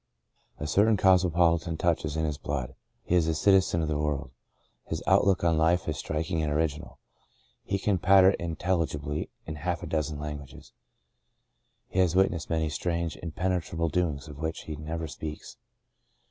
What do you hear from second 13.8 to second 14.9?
doings of which he